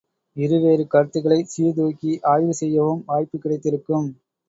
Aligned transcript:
இருவேறு 0.37 0.87
கருத்துகளைச் 0.87 1.51
சீர்தூக்கி 1.53 2.19
ஆய்வு 2.31 2.53
செய்யவும் 2.53 3.03
வாய்ப்புக் 3.05 3.41
கிடைத்திருக்கும். 3.41 4.09